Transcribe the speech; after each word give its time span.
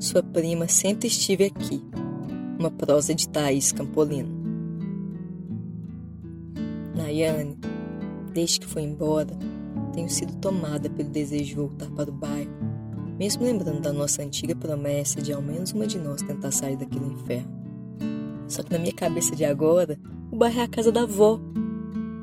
sua 0.00 0.20
prima 0.20 0.66
sempre 0.66 1.06
estive 1.06 1.44
aqui. 1.44 1.80
Uma 2.58 2.72
prosa 2.72 3.14
de 3.14 3.28
Thaís 3.28 3.70
Campolino. 3.70 4.28
Nayane, 6.94 7.56
desde 8.32 8.58
que 8.58 8.66
foi 8.66 8.82
embora, 8.82 9.30
tenho 9.92 10.08
sido 10.08 10.34
tomada 10.38 10.90
pelo 10.90 11.08
desejo 11.08 11.44
de 11.44 11.54
voltar 11.54 11.88
para 11.90 12.10
o 12.10 12.12
bairro, 12.12 12.50
mesmo 13.16 13.44
lembrando 13.44 13.80
da 13.80 13.92
nossa 13.92 14.22
antiga 14.22 14.56
promessa 14.56 15.22
de 15.22 15.32
ao 15.32 15.40
menos 15.40 15.72
uma 15.72 15.86
de 15.86 15.98
nós 15.98 16.20
tentar 16.20 16.50
sair 16.50 16.76
daquele 16.76 17.06
inferno. 17.06 17.52
Só 18.48 18.62
que 18.62 18.72
na 18.72 18.78
minha 18.80 18.92
cabeça 18.92 19.36
de 19.36 19.44
agora, 19.44 19.96
o 20.32 20.36
bairro 20.36 20.60
é 20.60 20.64
a 20.64 20.68
casa 20.68 20.90
da 20.90 21.02
avó. 21.02 21.38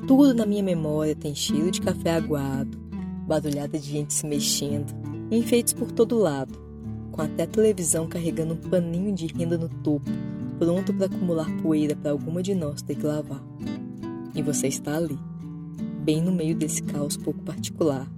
Tudo 0.06 0.34
na 0.34 0.44
minha 0.44 0.62
memória 0.62 1.16
tem 1.16 1.34
cheiro 1.34 1.70
de 1.70 1.80
café 1.80 2.14
aguado, 2.14 2.78
barulhada 3.26 3.78
de 3.78 3.90
gente 3.90 4.12
se 4.12 4.26
mexendo, 4.26 4.92
enfeites 5.30 5.72
por 5.72 5.90
todo 5.90 6.18
lado, 6.18 6.71
com 7.12 7.20
até 7.22 7.42
a 7.42 7.46
televisão 7.46 8.08
carregando 8.08 8.54
um 8.54 8.56
paninho 8.56 9.14
de 9.14 9.26
renda 9.26 9.58
no 9.58 9.68
topo, 9.68 10.10
pronto 10.58 10.92
para 10.94 11.06
acumular 11.06 11.46
poeira 11.62 11.94
para 11.94 12.10
alguma 12.10 12.42
de 12.42 12.54
nós 12.54 12.82
ter 12.82 12.96
que 12.96 13.06
lavar. 13.06 13.42
E 14.34 14.42
você 14.42 14.66
está 14.66 14.96
ali, 14.96 15.18
bem 16.02 16.22
no 16.22 16.32
meio 16.32 16.56
desse 16.56 16.82
caos 16.82 17.16
pouco 17.16 17.40
particular, 17.42 18.10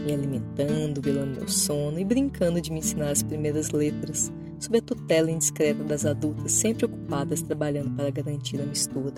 me 0.00 0.12
alimentando, 0.12 1.02
velando 1.02 1.40
meu 1.40 1.48
sono 1.48 1.98
e 1.98 2.04
brincando 2.04 2.60
de 2.60 2.70
me 2.70 2.78
ensinar 2.78 3.10
as 3.10 3.22
primeiras 3.22 3.70
letras, 3.72 4.32
sob 4.60 4.78
a 4.78 4.82
tutela 4.82 5.30
indiscreta 5.30 5.82
das 5.82 6.06
adultas 6.06 6.52
sempre 6.52 6.86
ocupadas 6.86 7.42
trabalhando 7.42 7.96
para 7.96 8.10
garantir 8.10 8.60
a 8.62 8.64
mistura. 8.64 9.14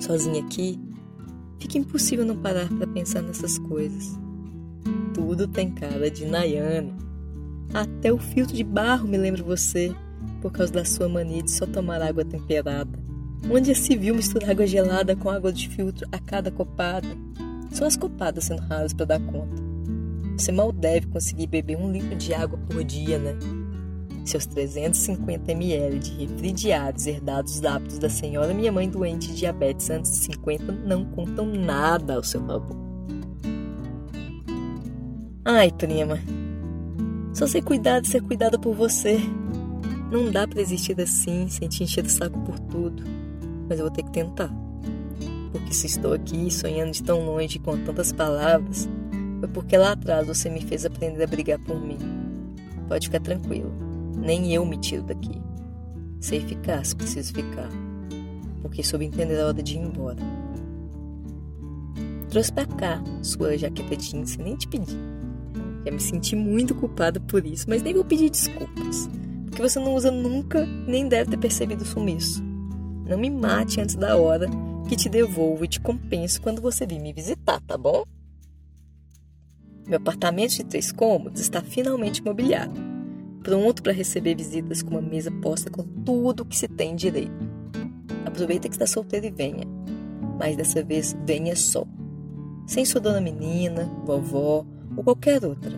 Sozinha 0.00 0.42
aqui, 0.42 0.78
fica 1.58 1.78
impossível 1.78 2.26
não 2.26 2.36
parar 2.36 2.68
para 2.68 2.86
pensar 2.86 3.22
nessas 3.22 3.58
coisas 3.58 4.19
tudo 5.14 5.46
tem 5.48 5.70
cara 5.70 6.10
de 6.10 6.24
Nayane. 6.24 6.94
Até 7.72 8.12
o 8.12 8.18
filtro 8.18 8.56
de 8.56 8.64
barro 8.64 9.06
me 9.06 9.16
lembra 9.16 9.42
você, 9.42 9.94
por 10.40 10.50
causa 10.50 10.72
da 10.72 10.84
sua 10.84 11.08
mania 11.08 11.42
de 11.42 11.50
só 11.50 11.66
tomar 11.66 12.02
água 12.02 12.24
temperada. 12.24 12.98
Onde 13.48 13.74
se 13.74 13.96
viu 13.96 14.14
misturar 14.14 14.50
água 14.50 14.66
gelada 14.66 15.16
com 15.16 15.30
água 15.30 15.52
de 15.52 15.68
filtro 15.68 16.06
a 16.10 16.18
cada 16.18 16.50
copada? 16.50 17.08
São 17.70 17.86
as 17.86 17.96
copadas 17.96 18.44
sendo 18.44 18.62
raras 18.62 18.92
para 18.92 19.06
dar 19.06 19.20
conta. 19.20 19.62
Você 20.36 20.52
mal 20.52 20.72
deve 20.72 21.06
conseguir 21.06 21.46
beber 21.46 21.76
um 21.76 21.90
litro 21.90 22.16
de 22.16 22.34
água 22.34 22.58
por 22.68 22.82
dia, 22.82 23.18
né? 23.18 23.36
Seus 24.24 24.46
350 24.46 25.52
ml 25.52 25.98
de 25.98 26.10
refri 26.12 26.54
herdados 27.06 27.60
dos 27.60 27.64
hábitos 27.64 27.98
da 27.98 28.08
senhora 28.08 28.52
minha 28.52 28.70
mãe 28.70 28.88
doente 28.88 29.28
de 29.28 29.36
diabetes 29.36 29.88
antes 29.90 30.12
de 30.12 30.18
50 30.18 30.72
não 30.72 31.04
contam 31.04 31.46
nada 31.46 32.14
ao 32.14 32.22
seu 32.22 32.44
favor. 32.44 32.89
Ai, 35.44 35.70
prima. 35.72 36.18
Só 37.32 37.46
sei 37.46 37.62
cuidar 37.62 38.00
de 38.00 38.08
ser 38.08 38.20
cuidada 38.20 38.58
por 38.58 38.74
você. 38.74 39.18
Não 40.10 40.30
dá 40.30 40.46
para 40.46 40.60
existir 40.60 41.00
assim, 41.00 41.48
sem 41.48 41.66
te 41.66 41.82
encher 41.82 42.04
o 42.04 42.10
saco 42.10 42.38
por 42.40 42.58
tudo. 42.58 43.02
Mas 43.66 43.78
eu 43.78 43.86
vou 43.86 43.94
ter 43.94 44.02
que 44.02 44.12
tentar. 44.12 44.50
Porque 45.50 45.72
se 45.72 45.86
estou 45.86 46.12
aqui 46.12 46.50
sonhando 46.50 46.92
de 46.92 47.02
tão 47.02 47.24
longe 47.24 47.58
com 47.58 47.78
tantas 47.84 48.12
palavras, 48.12 48.86
foi 49.38 49.48
porque 49.48 49.78
lá 49.78 49.92
atrás 49.92 50.26
você 50.26 50.50
me 50.50 50.60
fez 50.60 50.84
aprender 50.84 51.24
a 51.24 51.26
brigar 51.26 51.58
por 51.60 51.80
mim. 51.80 51.98
Pode 52.86 53.06
ficar 53.06 53.20
tranquilo. 53.20 53.72
Nem 54.18 54.52
eu 54.52 54.66
me 54.66 54.76
tiro 54.76 55.04
daqui. 55.04 55.40
Sei 56.20 56.40
ficar 56.40 56.84
se 56.84 56.94
preciso 56.94 57.32
ficar. 57.32 57.70
Porque 58.60 58.82
soube 58.82 59.06
entender 59.06 59.40
a 59.40 59.46
hora 59.46 59.62
de 59.62 59.76
ir 59.76 59.80
embora. 59.80 60.18
Trouxe 62.28 62.52
pra 62.52 62.66
cá 62.66 63.02
sua 63.22 63.56
jaqueta 63.56 63.96
jeans 63.96 64.32
sem 64.32 64.44
nem 64.44 64.56
te 64.56 64.68
pedir. 64.68 65.19
Já 65.84 65.90
me 65.90 66.00
senti 66.00 66.36
muito 66.36 66.74
culpada 66.74 67.18
por 67.20 67.44
isso, 67.46 67.66
mas 67.68 67.82
nem 67.82 67.94
vou 67.94 68.04
pedir 68.04 68.30
desculpas. 68.30 69.08
Porque 69.46 69.62
você 69.62 69.78
não 69.78 69.94
usa 69.94 70.10
nunca, 70.10 70.64
nem 70.86 71.08
deve 71.08 71.30
ter 71.30 71.38
percebido 71.38 71.82
o 71.82 71.86
sumiço. 71.86 72.42
Não 73.06 73.18
me 73.18 73.30
mate 73.30 73.80
antes 73.80 73.96
da 73.96 74.16
hora, 74.16 74.48
que 74.88 74.96
te 74.96 75.08
devolvo 75.08 75.64
e 75.64 75.68
te 75.68 75.80
compenso 75.80 76.40
quando 76.40 76.60
você 76.60 76.86
vir 76.86 77.00
me 77.00 77.12
visitar, 77.12 77.60
tá 77.62 77.76
bom? 77.76 78.04
Meu 79.86 79.96
apartamento 79.96 80.56
de 80.56 80.64
três 80.64 80.92
cômodos 80.92 81.40
está 81.40 81.60
finalmente 81.62 82.22
mobiliado, 82.22 82.80
pronto 83.42 83.82
para 83.82 83.92
receber 83.92 84.36
visitas 84.36 84.82
com 84.82 84.90
uma 84.90 85.02
mesa 85.02 85.30
posta 85.30 85.70
com 85.70 85.82
tudo 85.82 86.44
o 86.44 86.46
que 86.46 86.56
se 86.56 86.68
tem 86.68 86.94
direito. 86.94 87.32
Aproveita 88.24 88.68
que 88.68 88.74
está 88.74 88.86
solteiro 88.86 89.26
e 89.26 89.30
venha, 89.30 89.64
mas 90.38 90.56
dessa 90.56 90.82
vez 90.84 91.16
venha 91.26 91.56
só. 91.56 91.84
Sem 92.66 92.84
sua 92.84 93.00
dona 93.00 93.20
menina, 93.20 93.84
vovó 94.04 94.64
ou 94.96 95.04
qualquer 95.04 95.44
outra. 95.44 95.72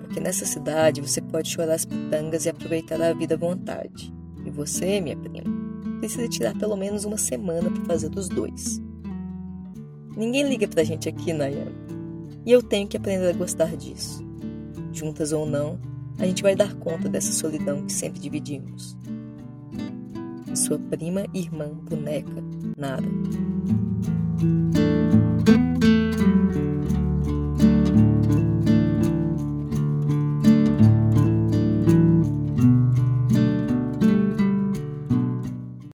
Porque 0.00 0.20
nessa 0.20 0.44
cidade 0.44 1.00
você 1.00 1.20
pode 1.20 1.50
chorar 1.50 1.74
as 1.74 1.84
pitangas 1.84 2.46
e 2.46 2.48
aproveitar 2.48 3.00
a 3.00 3.12
vida 3.12 3.34
à 3.34 3.38
vontade. 3.38 4.12
E 4.44 4.50
você, 4.50 5.00
minha 5.00 5.16
prima, 5.16 5.50
precisa 5.98 6.28
tirar 6.28 6.54
pelo 6.56 6.76
menos 6.76 7.04
uma 7.04 7.16
semana 7.16 7.70
para 7.70 7.84
fazer 7.84 8.08
dos 8.08 8.28
dois. 8.28 8.80
Ninguém 10.16 10.48
liga 10.48 10.68
pra 10.68 10.84
gente 10.84 11.08
aqui, 11.08 11.32
Nayane. 11.32 11.74
E 12.46 12.52
eu 12.52 12.62
tenho 12.62 12.86
que 12.86 12.96
aprender 12.96 13.28
a 13.28 13.32
gostar 13.32 13.76
disso. 13.76 14.24
Juntas 14.92 15.32
ou 15.32 15.46
não, 15.46 15.78
a 16.18 16.26
gente 16.26 16.42
vai 16.42 16.54
dar 16.54 16.74
conta 16.74 17.08
dessa 17.08 17.32
solidão 17.32 17.84
que 17.84 17.92
sempre 17.92 18.20
dividimos. 18.20 18.96
Sua 20.54 20.78
prima, 20.78 21.26
irmã, 21.34 21.68
boneca, 21.88 22.44
nada. 22.76 23.02